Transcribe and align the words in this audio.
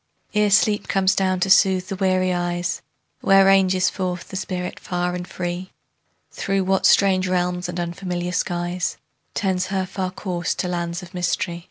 Ere 0.33 0.49
sleep 0.49 0.87
comes 0.87 1.13
down 1.13 1.39
to 1.41 1.47
soothe 1.51 1.87
the 1.89 1.95
weary 1.95 2.33
eyes, 2.33 2.81
Where 3.19 3.45
ranges 3.45 3.87
forth 3.91 4.29
the 4.29 4.35
spirit 4.35 4.79
far 4.79 5.13
and 5.13 5.27
free? 5.27 5.69
Through 6.31 6.63
what 6.63 6.87
strange 6.87 7.27
realms 7.27 7.69
and 7.69 7.79
unfamiliar 7.79 8.31
skies. 8.31 8.97
Tends 9.35 9.67
her 9.67 9.85
far 9.85 10.09
course 10.09 10.55
to 10.55 10.67
lands 10.67 11.03
of 11.03 11.13
mystery? 11.13 11.59